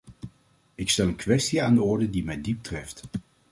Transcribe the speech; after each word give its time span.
Ik 0.75 0.89
stel 0.89 1.07
een 1.07 1.15
kwestie 1.15 1.63
aan 1.63 1.75
de 1.75 1.81
orde 1.81 2.09
die 2.09 2.23
mij 2.23 2.41
diep 2.41 2.63
treft. 2.63 3.03